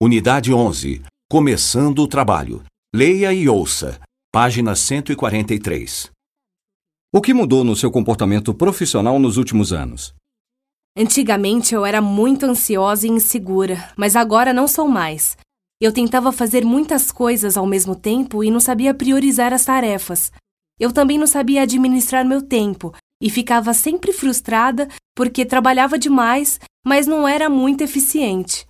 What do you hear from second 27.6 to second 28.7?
eficiente.